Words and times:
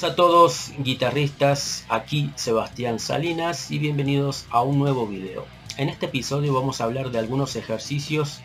A 0.00 0.14
todos 0.16 0.72
guitarristas, 0.78 1.84
aquí 1.90 2.32
Sebastián 2.34 2.98
Salinas 2.98 3.70
y 3.70 3.78
bienvenidos 3.78 4.46
a 4.50 4.62
un 4.62 4.78
nuevo 4.78 5.06
video. 5.06 5.44
En 5.76 5.90
este 5.90 6.06
episodio 6.06 6.54
vamos 6.54 6.80
a 6.80 6.84
hablar 6.84 7.10
de 7.10 7.18
algunos 7.18 7.56
ejercicios 7.56 8.40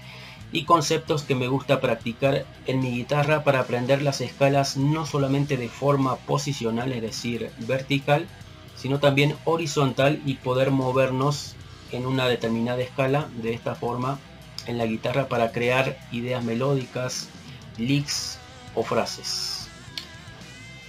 y 0.51 0.65
conceptos 0.65 1.23
que 1.23 1.35
me 1.35 1.47
gusta 1.47 1.79
practicar 1.79 2.45
en 2.65 2.81
mi 2.81 2.91
guitarra 2.91 3.45
para 3.45 3.61
aprender 3.61 4.01
las 4.01 4.19
escalas 4.19 4.75
no 4.75 5.05
solamente 5.05 5.55
de 5.55 5.69
forma 5.69 6.17
posicional, 6.17 6.91
es 6.91 7.01
decir, 7.01 7.49
vertical, 7.59 8.27
sino 8.75 8.99
también 8.99 9.33
horizontal 9.45 10.21
y 10.25 10.35
poder 10.35 10.69
movernos 10.69 11.55
en 11.93 12.05
una 12.05 12.27
determinada 12.27 12.81
escala 12.81 13.29
de 13.41 13.53
esta 13.53 13.73
forma 13.73 14.19
en 14.65 14.77
la 14.77 14.85
guitarra 14.85 15.29
para 15.29 15.53
crear 15.53 15.97
ideas 16.11 16.43
melódicas, 16.43 17.29
licks 17.77 18.37
o 18.75 18.83
frases. 18.83 19.56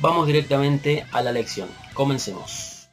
Vamos 0.00 0.28
directamente 0.28 1.04
a 1.10 1.22
la 1.22 1.32
lección. 1.32 1.68
Comencemos. 1.92 2.88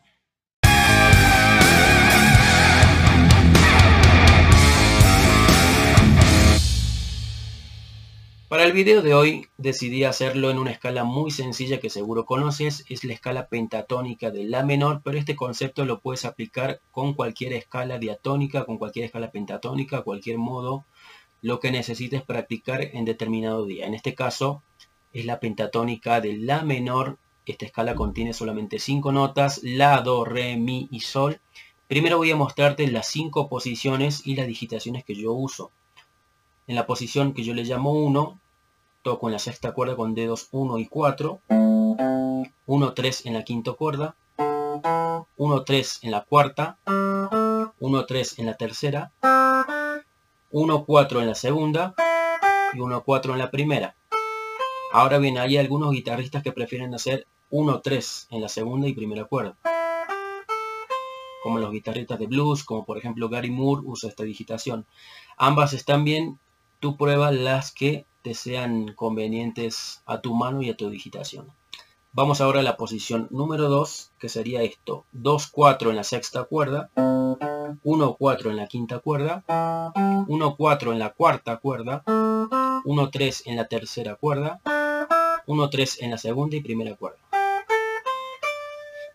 Para 8.49 8.63
el 8.63 8.73
video 8.73 9.03
de 9.03 9.13
hoy 9.13 9.45
decidí 9.59 10.03
hacerlo 10.03 10.49
en 10.49 10.57
una 10.57 10.71
escala 10.71 11.03
muy 11.03 11.29
sencilla 11.29 11.79
que 11.79 11.91
seguro 11.91 12.25
conoces, 12.25 12.85
es 12.89 13.03
la 13.03 13.13
escala 13.13 13.49
pentatónica 13.49 14.31
de 14.31 14.45
La 14.45 14.63
menor, 14.63 15.01
pero 15.03 15.19
este 15.19 15.35
concepto 15.35 15.85
lo 15.85 15.99
puedes 15.99 16.25
aplicar 16.25 16.79
con 16.89 17.13
cualquier 17.13 17.53
escala 17.53 17.99
diatónica, 17.99 18.65
con 18.65 18.79
cualquier 18.79 19.05
escala 19.05 19.29
pentatónica, 19.29 20.01
cualquier 20.01 20.39
modo, 20.39 20.85
lo 21.43 21.59
que 21.59 21.69
necesites 21.69 22.23
practicar 22.23 22.81
en 22.81 23.05
determinado 23.05 23.67
día. 23.67 23.85
En 23.85 23.93
este 23.93 24.15
caso 24.15 24.63
es 25.15 25.25
la 25.25 25.39
pentatónica 25.39 26.19
de 26.19 26.33
La 26.33 26.61
menor, 26.63 27.17
esta 27.45 27.65
escala 27.65 27.95
contiene 27.95 28.33
solamente 28.33 28.79
cinco 28.79 29.13
notas, 29.13 29.61
La, 29.63 30.01
Do, 30.01 30.25
Re, 30.25 30.57
Mi 30.57 30.89
y 30.91 30.99
Sol. 30.99 31.39
Primero 31.87 32.17
voy 32.17 32.31
a 32.31 32.35
mostrarte 32.35 32.85
las 32.87 33.07
cinco 33.07 33.47
posiciones 33.47 34.27
y 34.27 34.35
las 34.35 34.45
digitaciones 34.45 35.05
que 35.05 35.15
yo 35.15 35.31
uso. 35.31 35.71
En 36.67 36.75
la 36.75 36.85
posición 36.85 37.33
que 37.33 37.43
yo 37.43 37.53
le 37.53 37.63
llamo 37.63 37.93
1, 37.93 38.37
toco 39.03 39.29
en 39.29 39.33
la 39.33 39.39
sexta 39.39 39.71
cuerda 39.71 39.95
con 39.95 40.15
dedos 40.15 40.49
1 40.51 40.79
y 40.79 40.87
4, 40.87 41.39
1, 42.65 42.93
3 42.93 43.25
en 43.25 43.33
la 43.33 43.43
quinta 43.45 43.71
cuerda, 43.71 44.15
1, 45.37 45.63
3 45.63 45.99
en 46.03 46.11
la 46.11 46.25
cuarta, 46.25 46.77
1, 47.79 48.05
3 48.05 48.39
en 48.39 48.45
la 48.47 48.55
tercera, 48.55 49.11
1, 50.51 50.85
4 50.85 51.21
en 51.21 51.27
la 51.27 51.35
segunda 51.35 51.95
y 52.73 52.79
1, 52.81 53.01
4 53.01 53.31
en 53.31 53.39
la 53.39 53.49
primera. 53.49 53.95
Ahora 54.97 55.17
bien, 55.17 55.37
hay 55.37 55.57
algunos 55.57 55.91
guitarristas 55.91 56.41
que 56.41 56.53
prefieren 56.53 56.93
hacer 56.93 57.27
1, 57.49 57.81
3 57.81 58.27
en 58.31 58.39
la 58.39 58.47
segunda 58.47 58.87
y 58.87 58.93
primera 58.93 59.25
cuerda. 59.25 59.57
Como 61.43 61.59
los 61.59 61.69
guitarristas 61.73 62.17
de 62.17 62.27
blues, 62.27 62.63
como 62.63 62.85
por 62.85 62.97
ejemplo 62.97 63.27
Gary 63.27 63.51
Moore 63.51 63.81
usa 63.83 64.07
esta 64.07 64.23
digitación. 64.23 64.85
Ambas 65.35 65.73
están 65.73 66.05
bien 66.05 66.39
tú 66.79 66.95
pruebas 66.95 67.35
las 67.35 67.73
que 67.73 68.05
te 68.21 68.33
sean 68.33 68.93
convenientes 68.93 70.01
a 70.05 70.21
tu 70.21 70.33
mano 70.33 70.61
y 70.61 70.69
a 70.69 70.77
tu 70.77 70.89
digitación. 70.89 71.51
Vamos 72.13 72.39
ahora 72.39 72.61
a 72.61 72.63
la 72.63 72.77
posición 72.77 73.27
número 73.31 73.67
2, 73.67 74.11
que 74.17 74.29
sería 74.29 74.63
esto. 74.63 75.03
2, 75.11 75.47
4 75.47 75.89
en 75.89 75.97
la 75.97 76.05
sexta 76.05 76.45
cuerda, 76.45 76.89
1, 76.95 78.15
4 78.17 78.49
en 78.49 78.55
la 78.55 78.67
quinta 78.67 78.99
cuerda, 78.99 79.43
1, 80.29 80.55
4 80.55 80.93
en 80.93 80.99
la 80.99 81.09
cuarta 81.09 81.57
cuerda, 81.57 82.01
1, 82.85 83.09
3 83.09 83.43
en 83.47 83.57
la 83.57 83.67
tercera 83.67 84.15
cuerda, 84.15 84.61
1, 85.47 85.69
3 85.69 86.01
en 86.01 86.11
la 86.11 86.17
segunda 86.17 86.55
y 86.55 86.61
primera 86.61 86.95
cuerda. 86.95 87.19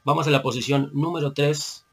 Vamos 0.04 0.26
a 0.26 0.30
la 0.30 0.42
posición 0.42 0.91
número 0.94 1.32
3, 1.32 1.84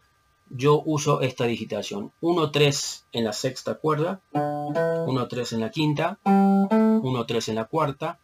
yo 0.50 0.82
uso 0.86 1.22
esta 1.22 1.46
digitación. 1.46 2.12
1, 2.22 2.52
3 2.52 3.06
en 3.12 3.24
la 3.26 3.34
sexta 3.34 3.76
cuerda, 3.76 4.22
1, 4.34 5.28
3 5.28 5.54
en 5.54 5.60
la 5.60 5.72
quinta, 5.72 6.20
1, 6.24 7.26
3 7.26 7.50
en 7.50 7.56
la 7.56 7.66
cuarta, 7.66 8.20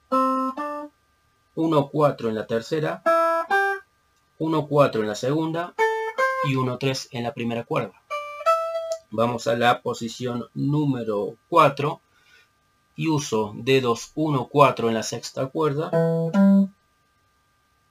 1, 1.56 1.90
4 1.92 2.30
en 2.30 2.36
la 2.36 2.48
tercera, 2.48 3.04
1, 4.40 4.68
4 4.68 5.02
en 5.02 5.08
la 5.08 5.16
segunda 5.16 5.74
y 6.50 6.56
1, 6.56 6.78
3 6.78 7.10
en 7.12 7.24
la 7.24 7.34
primera 7.34 7.64
cuerda. 7.64 8.02
Vamos 9.12 9.48
a 9.48 9.56
la 9.56 9.82
posición 9.82 10.46
número 10.54 11.36
4 11.50 12.02
y 12.96 13.08
uso 13.08 13.54
dedos 13.56 14.12
1, 14.16 14.48
4 14.52 14.88
en 14.88 14.94
la 14.94 15.04
sexta 15.04 15.48
cuerda, 15.48 15.90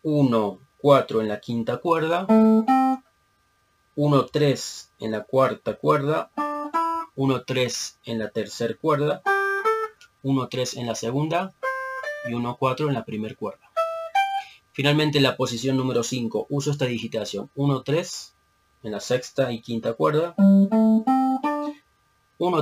1, 0.03 0.59
4 0.79 1.21
en 1.21 1.29
la 1.29 1.41
quinta 1.41 1.79
cuerda, 1.79 2.27
1, 3.95 4.27
3 4.27 4.91
en 5.01 5.11
la 5.11 5.25
cuarta 5.25 5.75
cuerda, 5.75 6.31
1, 7.17 7.43
3 7.43 7.99
en 8.05 8.19
la 8.19 8.31
tercera 8.31 8.75
cuerda, 8.81 9.23
1, 10.23 10.49
3 10.49 10.77
en 10.77 10.87
la 10.87 10.95
segunda 10.95 11.53
y 12.29 12.35
1, 12.35 12.57
4 12.59 12.89
en 12.89 12.95
la 12.95 13.05
primera 13.05 13.35
cuerda. 13.35 13.71
Finalmente 14.73 15.21
la 15.21 15.37
posición 15.37 15.77
número 15.77 16.03
5, 16.03 16.47
uso 16.49 16.71
esta 16.71 16.87
digitación. 16.87 17.51
1, 17.55 17.83
3 17.83 18.35
en 18.85 18.93
la 18.93 19.01
sexta 19.01 19.53
y 19.53 19.61
quinta 19.61 19.93
cuerda, 19.93 20.35
1, 20.39 21.05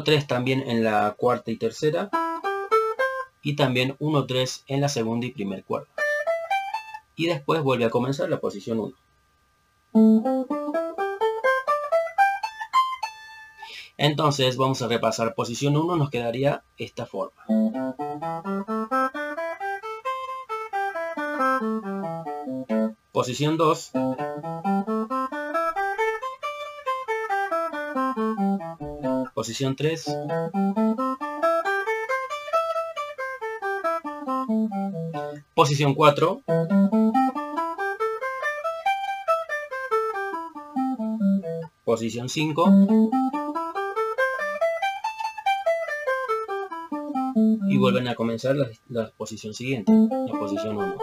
3 0.05 0.27
también 0.27 0.69
en 0.69 0.83
la 0.83 1.15
cuarta 1.17 1.51
y 1.51 1.57
tercera 1.57 2.11
y 3.43 3.57
también 3.57 3.97
1, 3.99 4.27
3 4.27 4.65
en 4.69 4.81
la 4.81 4.89
segunda 4.89 5.27
y 5.27 5.33
primera 5.33 5.63
cuerda. 5.63 5.89
Y 7.17 7.27
después 7.27 7.63
vuelve 7.63 7.85
a 7.85 7.91
comenzar 7.91 8.29
la 8.29 8.41
posición 8.41 8.81
1. 8.81 8.95
Entonces 13.97 14.57
vamos 14.57 14.81
a 14.81 14.89
repasar 14.89 15.35
posición 15.35 15.77
1, 15.77 15.97
nos 15.97 16.11
quedaría 16.11 16.63
esta 16.79 17.05
forma. 17.05 17.45
Posición 23.13 23.59
2. 23.59 23.93
Posición 29.35 29.77
3. 29.77 30.17
Posición 35.61 35.95
4. 35.95 36.43
Posición 41.85 42.31
5. 42.31 42.65
y 47.69 47.77
vuelven 47.77 48.09
a 48.09 48.15
comenzar 48.15 48.57
la, 48.89 49.11
posición 49.11 49.53
siguiente, 49.53 49.93
la 49.93 50.39
posición 50.39 50.79
1. 50.79 50.97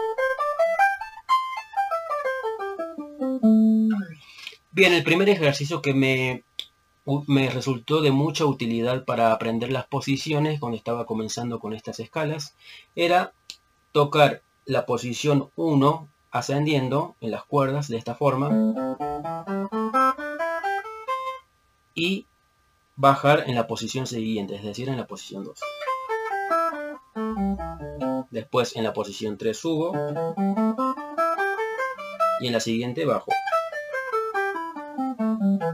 Bien, 4.72 4.92
el 4.92 5.04
primer 5.04 5.28
ejercicio 5.28 5.80
que 5.80 5.94
me, 5.94 6.42
me 7.28 7.48
resultó 7.48 8.02
de 8.02 8.10
mucha 8.10 8.44
utilidad 8.44 9.04
para 9.04 9.30
aprender 9.30 9.70
las 9.70 9.86
posiciones 9.86 10.58
cuando 10.58 10.76
estaba 10.76 11.06
comenzando 11.06 11.60
con 11.60 11.74
estas 11.74 12.00
escalas 12.00 12.56
era 12.96 13.32
tocar 13.92 14.42
la 14.68 14.84
posición 14.84 15.50
1 15.56 16.08
ascendiendo 16.30 17.16
en 17.20 17.30
las 17.30 17.44
cuerdas 17.44 17.88
de 17.88 17.96
esta 17.96 18.14
forma 18.14 18.50
y 21.94 22.26
bajar 22.94 23.44
en 23.46 23.54
la 23.54 23.66
posición 23.66 24.06
siguiente, 24.06 24.56
es 24.56 24.62
decir, 24.62 24.90
en 24.90 24.98
la 24.98 25.06
posición 25.06 25.42
2. 25.44 25.58
Después 28.30 28.76
en 28.76 28.84
la 28.84 28.92
posición 28.92 29.38
3 29.38 29.56
subo. 29.56 29.92
Y 32.40 32.46
en 32.46 32.52
la 32.52 32.60
siguiente 32.60 33.06
bajo. 33.06 33.32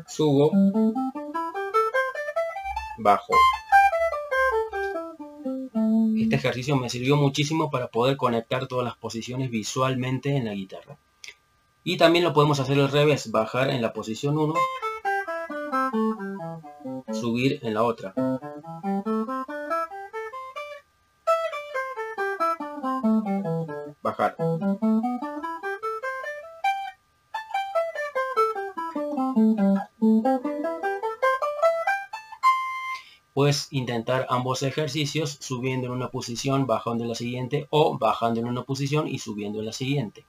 Subo. 0.06 0.52
Bajo. 2.99 3.35
Este 6.34 6.48
ejercicio 6.48 6.75
me 6.75 6.90
sirvió 6.90 7.14
muchísimo 7.14 7.70
para 7.70 7.86
poder 7.86 8.16
conectar 8.16 8.66
todas 8.66 8.84
las 8.84 8.96
posiciones 8.96 9.52
visualmente 9.52 10.36
en 10.36 10.46
la 10.46 10.52
guitarra. 10.52 10.98
Y 11.84 11.96
también 11.96 12.25
lo 12.25 12.32
podemos 12.32 12.58
hacer 12.58 12.76
al 12.81 12.90
revés, 12.90 13.31
bajar 13.31 13.70
en 13.70 13.81
la 13.81 13.92
posición 13.92 14.36
1, 14.36 14.54
subir 17.12 17.60
en 17.62 17.75
la 17.75 17.84
otra. 17.84 18.14
Bajar. 24.02 24.37
Puedes 33.34 33.66
intentar 33.72 34.26
ambos 34.31 34.62
ejercicios 34.62 35.36
subiendo 35.40 35.88
en 35.88 35.92
una 35.92 36.08
posición, 36.08 36.66
bajando 36.66 37.04
en 37.04 37.10
la 37.10 37.16
siguiente 37.16 37.66
o 37.70 37.98
bajando 37.98 38.40
en 38.40 38.46
una 38.46 38.62
posición 38.62 39.08
y 39.08 39.19
subiendo 39.19 39.58
en 39.58 39.66
la 39.66 39.72
siguiente. 39.72 40.25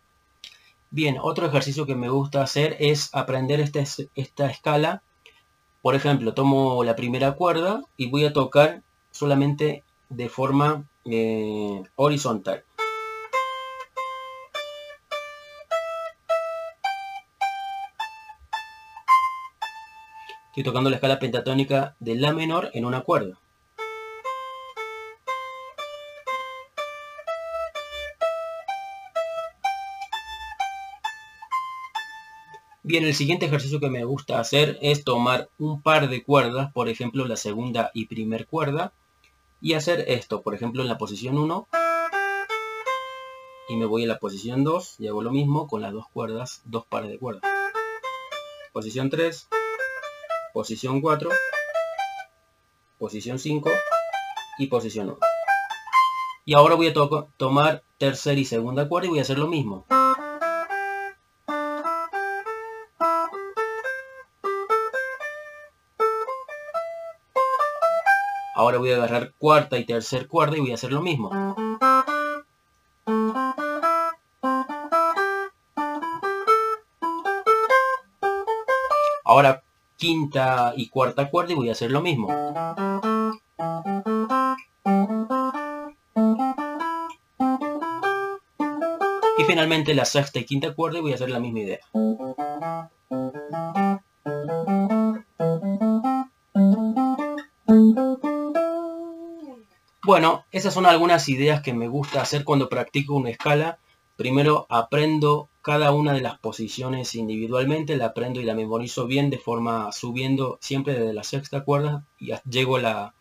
Bien, 0.90 1.18
otro 1.22 1.46
ejercicio 1.46 1.86
que 1.86 1.96
me 1.96 2.10
gusta 2.10 2.42
hacer 2.42 2.76
es 2.80 3.14
aprender 3.14 3.60
este 3.60 3.86
esta 4.16 4.48
escala. 4.48 5.04
Por 5.82 5.94
ejemplo, 5.94 6.34
tomo 6.34 6.84
la 6.84 6.96
primera 6.96 7.34
cuerda 7.34 7.84
y 7.96 8.10
voy 8.10 8.26
a 8.26 8.34
tocar 8.34 8.82
solamente 9.12 9.84
de 10.10 10.30
forma 10.30 10.86
eh, 11.06 11.84
horizontal. 11.96 12.64
Estoy 20.56 20.72
tocando 20.72 20.90
la 20.90 20.96
escala 20.96 21.20
pentatónica 21.20 21.98
de 22.00 22.16
La 22.16 22.32
menor 22.32 22.70
en 22.72 22.86
una 22.86 23.02
cuerda. 23.02 23.38
Bien, 32.84 33.04
el 33.04 33.14
siguiente 33.14 33.48
ejercicio 33.48 33.82
que 33.82 33.90
me 33.90 34.06
gusta 34.06 34.40
hacer 34.40 34.80
es 34.82 35.04
tomar 35.04 35.50
un 35.60 35.82
par 35.82 36.08
de 36.08 36.24
cuerdas, 36.24 36.72
por 36.72 36.88
ejemplo 36.88 37.26
la 37.26 37.36
segunda 37.36 37.92
y 37.94 38.06
primer 38.06 38.48
cuerda, 38.48 38.94
y 39.60 39.74
hacer 39.74 40.06
esto, 40.08 40.42
por 40.42 40.56
ejemplo 40.56 40.82
en 40.82 40.88
la 40.88 40.98
posición 40.98 41.38
1, 41.38 41.68
y 43.68 43.76
me 43.76 43.86
voy 43.86 44.06
a 44.06 44.08
la 44.08 44.20
posición 44.20 44.64
2 44.64 45.02
y 45.02 45.10
hago 45.10 45.22
lo 45.22 45.32
mismo 45.32 45.68
con 45.68 45.82
las 45.82 45.92
dos 45.92 46.06
cuerdas, 46.14 46.62
dos 46.64 46.86
pares 46.86 47.10
de 47.10 47.20
cuerdas. 47.20 47.44
Posición 48.72 49.10
3, 49.10 49.50
posición 50.56 51.02
4, 51.02 51.30
posición 52.98 53.40
5 53.40 53.70
y 54.58 54.68
posición 54.68 55.10
1. 55.10 55.18
Y 56.46 56.56
ahora 56.56 56.76
voy 56.76 56.88
a 56.88 56.94
tomar 57.36 57.84
tercera 57.98 58.40
y 58.40 58.46
segunda 58.46 58.88
cuerda 58.88 59.08
y 59.08 59.10
voy 59.10 59.20
a 59.20 59.24
hacer 59.24 59.38
lo 59.38 59.48
mismo. 59.48 59.86
Ahora 68.56 68.78
voy 68.78 68.94
a 68.94 68.96
agarrar 68.96 69.34
cuarta 69.38 69.78
y 69.78 69.86
tercer 69.86 70.30
cuerda 70.30 70.56
y 70.56 70.62
voy 70.62 70.72
a 70.72 70.76
hacer 70.76 70.94
lo 70.94 71.02
mismo. 71.02 71.65
Quinta 80.06 80.74
y 80.78 80.90
cuarta 80.90 81.32
cuerda 81.32 81.54
y 81.54 81.56
voy 81.56 81.70
a 81.70 81.72
hacer 81.72 81.90
lo 81.90 82.00
mismo. 82.00 82.28
Y 89.40 89.44
finalmente 89.46 89.96
la 89.96 90.06
sexta 90.06 90.38
y 90.38 90.46
quinta 90.46 90.76
cuerda 90.76 91.00
y 91.00 91.02
voy 91.02 91.14
a 91.14 91.16
hacer 91.16 91.32
la 91.32 91.40
misma 91.40 91.60
idea. 91.62 91.80
Bueno, 100.04 100.46
esas 100.52 100.72
son 100.72 100.86
algunas 100.86 101.28
ideas 101.30 101.64
que 101.64 101.74
me 101.74 101.88
gusta 101.88 102.22
hacer 102.22 102.44
cuando 102.44 102.70
practico 102.70 103.16
una 103.16 103.32
escala. 103.32 103.80
Primero 104.18 104.68
aprendo 104.70 105.50
cada 105.66 105.92
una 105.92 106.14
de 106.14 106.22
las 106.22 106.38
posiciones 106.38 107.16
individualmente, 107.16 107.98
la 107.98 108.06
aprendo 108.06 108.40
y 108.40 108.44
la 108.44 108.54
memorizo 108.54 109.08
bien 109.08 109.32
de 109.32 109.40
forma 109.40 109.92
subiendo 109.92 110.60
siempre 110.62 110.94
desde 110.94 111.12
la 111.12 111.24
sexta 111.24 111.64
cuerda 111.64 112.06
y 112.20 112.34
llego 112.48 112.76
a 112.76 112.82
la 112.82 113.14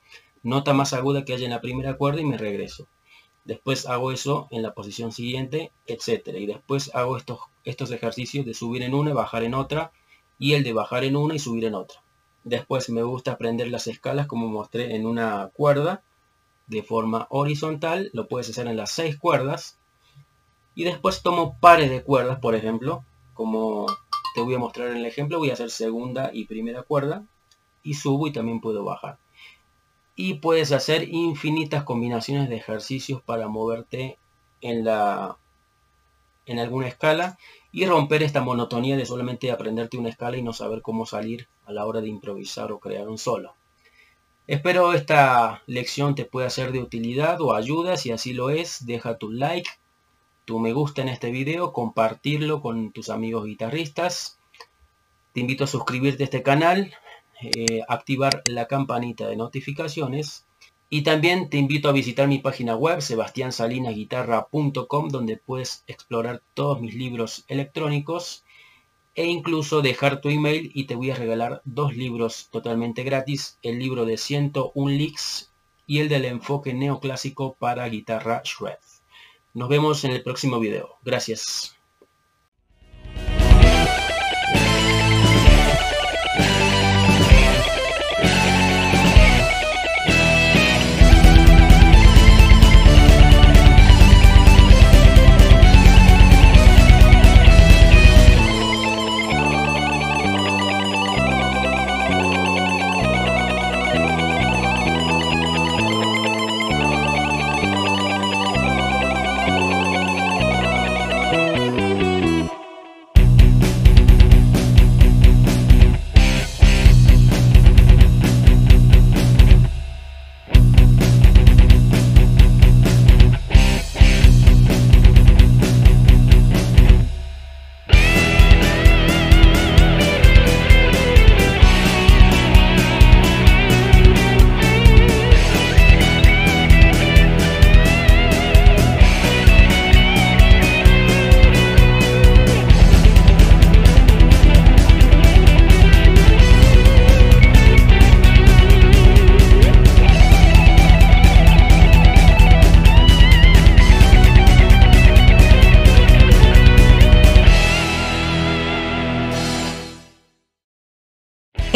nota 0.43 0.75
más 0.75 0.93
aguda 0.93 1.25
que 1.25 1.33
haya 1.33 1.47
en 1.47 1.53
la 1.53 1.63
primera 1.63 1.97
cuerda 1.97 2.21
y 2.21 2.27
me 2.27 2.37
regreso. 2.37 2.87
Después 3.47 3.87
hago 3.87 4.13
eso 4.13 4.47
en 4.51 4.61
la 4.63 4.75
posición 4.75 5.11
siguiente, 5.11 5.73
etcétera. 5.87 6.37
Y 6.37 6.45
después 6.45 6.95
hago 6.95 7.17
estos, 7.17 7.39
estos 7.65 7.91
ejercicios 7.93 8.45
de 8.45 8.53
subir 8.53 8.83
en 8.83 8.93
una, 8.93 9.15
bajar 9.15 9.43
en 9.43 9.55
otra 9.55 9.91
y 10.39 10.53
el 10.53 10.65
de 10.65 10.75
bajar 10.75 11.05
en 11.05 11.17
una 11.17 11.35
y 11.35 11.39
subir 11.39 11.65
en 11.65 11.75
otra. 11.75 12.03
Después 12.43 12.91
me 12.91 13.03
gusta 13.03 13.33
aprender 13.33 13.69
las 13.69 13.87
escalas 13.87 14.27
como 14.27 14.49
mostré 14.49 14.95
en 14.97 15.07
una 15.07 15.49
cuerda 15.55 16.03
de 16.67 16.83
forma 16.83 17.27
horizontal, 17.31 18.11
lo 18.13 18.29
puedes 18.29 18.51
hacer 18.51 18.67
en 18.67 18.77
las 18.77 18.91
seis 18.91 19.17
cuerdas. 19.17 19.79
Y 20.75 20.85
después 20.85 21.23
tomo 21.23 21.57
pares 21.61 21.91
de 21.91 22.03
cuerdas, 22.03 22.39
por 22.41 22.55
ejemplo, 22.55 23.05
como 23.35 23.87
te 24.35 24.41
voy 24.41 24.55
a 24.55 24.59
mostrar 24.59 24.89
en 24.89 24.97
el 24.97 25.07
ejemplo, 25.07 25.39
voy 25.39 25.51
a 25.51 25.55
hacer 25.55 25.71
segunda 25.71 26.31
y 26.33 26.47
primera 26.47 26.83
cuerda 26.83 27.25
y 27.83 27.95
subo 27.95 28.27
y 28.27 28.33
también 28.33 28.61
puedo 28.61 28.85
bajar. 28.85 29.19
Y 30.17 30.35
puedes 30.35 30.73
hacer 30.73 31.09
infinitas 31.09 31.85
combinaciones 31.85 32.49
de 32.49 32.57
ejercicios 32.57 33.23
para 33.23 33.49
moverte 33.49 34.19
en 34.61 34.85
la 34.85 35.37
en 36.47 36.59
alguna 36.59 36.89
escala 36.89 37.39
y 37.73 37.87
romper 37.87 38.23
esta 38.23 38.43
monotonía 38.43 38.97
de 38.97 39.07
solamente 39.07 39.51
aprenderte 39.51 39.97
una 39.97 40.11
escala 40.11 40.37
y 40.37 40.43
no 40.43 40.53
saber 40.53 40.83
cómo 40.83 41.07
salir 41.07 41.49
a 41.65 41.73
la 41.73 41.87
hora 41.87 42.01
de 42.01 42.09
improvisar 42.09 42.71
o 42.71 42.79
crear 42.79 43.09
un 43.09 43.19
solo. 43.19 43.55
Espero 44.47 44.93
esta 44.93 45.63
lección 45.67 46.15
te 46.15 46.27
pueda 46.27 46.51
ser 46.51 46.71
de 46.73 46.81
utilidad 46.81 47.41
o 47.41 47.55
ayuda. 47.55 47.97
Si 47.97 48.11
así 48.13 48.35
lo 48.35 48.51
es, 48.51 48.85
deja 48.85 49.17
tu 49.17 49.31
like, 49.31 49.71
tu 50.45 50.59
me 50.59 50.73
gusta 50.73 51.03
en 51.03 51.09
este 51.09 51.31
video, 51.31 51.73
compartirlo 51.73 52.61
con 52.61 52.91
tus 52.93 53.09
amigos 53.09 53.47
guitarristas. 53.47 54.39
Te 55.33 55.41
invito 55.41 55.65
a 55.65 55.69
suscribirte 55.69 56.23
a 56.23 56.27
este 56.27 56.43
canal, 56.43 56.93
eh, 57.41 57.81
activar 57.89 58.43
la 58.47 58.67
campanita 58.67 59.27
de 59.27 59.37
notificaciones. 59.37 60.45
Y 60.91 61.03
también 61.03 61.49
te 61.51 61.57
invito 61.57 61.89
a 61.89 61.93
visitar 61.93 62.29
mi 62.29 62.39
página 62.39 62.77
web 62.77 63.01
sebastiansalinaguitarra.com 63.01 65.09
donde 65.09 65.39
puedes 65.39 65.83
explorar 65.87 66.43
todos 66.53 66.81
mis 66.81 66.95
libros 66.95 67.45
electrónicos 67.49 68.45
e 69.15 69.27
incluso 69.27 69.81
dejar 69.81 70.21
tu 70.21 70.29
email 70.29 70.71
y 70.75 70.85
te 70.85 70.95
voy 70.95 71.11
a 71.11 71.17
regalar 71.17 71.63
dos 71.65 71.97
libros 71.97 72.49
totalmente 72.51 73.03
gratis, 73.03 73.59
el 73.63 73.79
libro 73.79 74.05
de 74.05 74.19
101 74.19 74.91
licks 74.91 75.51
y 75.87 76.01
el 76.01 76.09
del 76.09 76.27
enfoque 76.27 76.75
neoclásico 76.75 77.55
para 77.55 77.89
guitarra 77.89 78.43
shred. 78.45 78.77
Nos 79.55 79.69
vemos 79.69 80.05
en 80.05 80.11
el 80.11 80.23
próximo 80.23 80.59
video. 80.59 80.97
Gracias. 81.03 81.77